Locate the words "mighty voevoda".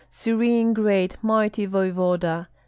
1.21-2.47